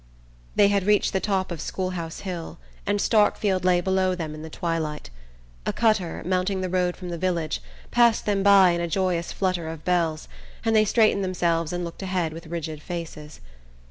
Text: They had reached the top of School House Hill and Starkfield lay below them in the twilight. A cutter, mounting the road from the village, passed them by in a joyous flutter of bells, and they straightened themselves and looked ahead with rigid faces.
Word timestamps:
They 0.55 0.69
had 0.69 0.85
reached 0.87 1.13
the 1.13 1.19
top 1.19 1.51
of 1.51 1.61
School 1.61 1.91
House 1.91 2.21
Hill 2.21 2.57
and 2.87 2.99
Starkfield 2.99 3.63
lay 3.63 3.81
below 3.81 4.15
them 4.15 4.33
in 4.33 4.41
the 4.41 4.49
twilight. 4.49 5.11
A 5.67 5.71
cutter, 5.71 6.23
mounting 6.25 6.61
the 6.61 6.69
road 6.69 6.97
from 6.97 7.09
the 7.09 7.19
village, 7.19 7.61
passed 7.91 8.25
them 8.25 8.41
by 8.41 8.71
in 8.71 8.81
a 8.81 8.87
joyous 8.87 9.31
flutter 9.31 9.69
of 9.69 9.85
bells, 9.85 10.27
and 10.65 10.75
they 10.75 10.85
straightened 10.85 11.23
themselves 11.23 11.71
and 11.71 11.85
looked 11.85 12.01
ahead 12.01 12.33
with 12.33 12.47
rigid 12.47 12.81
faces. 12.81 13.41